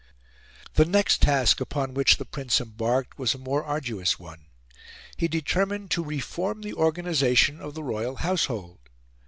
The 0.73 0.85
next 0.85 1.21
task 1.21 1.61
upon 1.61 1.93
which 1.93 2.17
the 2.17 2.25
Prince 2.25 2.59
embarked 2.59 3.19
was 3.19 3.35
a 3.35 3.37
more 3.37 3.63
arduous 3.63 4.17
one: 4.17 4.47
he 5.15 5.27
determined 5.27 5.91
to 5.91 6.03
reform 6.03 6.61
the 6.63 6.73
organisation 6.73 7.61
of 7.61 7.75
the 7.75 7.83
royal 7.83 8.15
household. 8.15 8.79